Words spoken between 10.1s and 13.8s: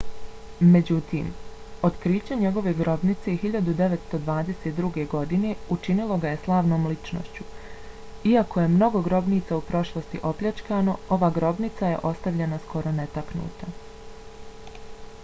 opljačkano ova grobnica je ostavljena skoro netaknuta